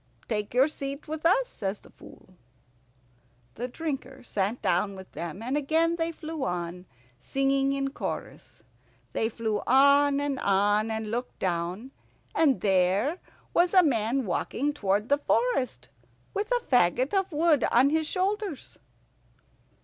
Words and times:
"Take 0.27 0.55
your 0.55 0.67
seat 0.67 1.07
with 1.07 1.27
us," 1.27 1.47
says 1.47 1.77
the 1.77 1.91
Fool. 1.91 2.33
The 3.53 3.67
Drinker 3.67 4.23
sat 4.23 4.59
down 4.59 4.95
with 4.95 5.11
them, 5.11 5.43
and 5.43 5.55
again 5.55 5.95
they 5.95 6.11
flew 6.11 6.43
on, 6.43 6.87
singing 7.19 7.71
in 7.73 7.91
chorus. 7.91 8.63
They 9.11 9.29
flew 9.29 9.61
on 9.67 10.19
and 10.19 10.39
on, 10.39 10.89
and 10.89 11.11
looked 11.11 11.37
down, 11.37 11.91
and 12.33 12.61
there 12.61 13.19
was 13.53 13.75
a 13.75 13.83
man 13.83 14.25
walking 14.25 14.73
towards 14.73 15.07
the 15.07 15.19
forest, 15.19 15.89
with 16.33 16.51
a 16.51 16.61
fagot 16.65 17.13
of 17.13 17.31
wood 17.31 17.63
on 17.69 17.91
his 17.91 18.07
shoulders. 18.07 18.79